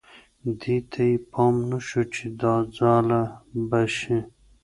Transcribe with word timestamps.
دې 0.61 0.77
ته 0.91 1.01
یې 1.11 1.15
پام 1.31 1.55
نه 1.69 1.79
شو 1.87 2.01
چې 2.13 2.25
دا 2.41 2.55
ځاله 2.77 3.21
به 3.69 3.81
شي. 3.97 4.19